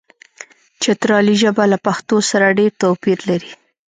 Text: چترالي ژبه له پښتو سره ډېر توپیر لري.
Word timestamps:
چترالي 0.81 1.35
ژبه 1.41 1.63
له 1.71 1.77
پښتو 1.85 2.15
سره 2.29 2.55
ډېر 2.59 2.71
توپیر 2.81 3.19
لري. 3.29 3.51